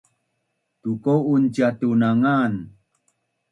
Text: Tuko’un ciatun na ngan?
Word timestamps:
Tuko’un 0.81 1.43
ciatun 1.55 1.93
na 2.01 2.09
ngan? 2.21 2.53